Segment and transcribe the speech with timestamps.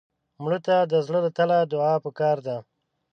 [0.43, 2.57] مړه ته د زړه له تله دعا پکار ده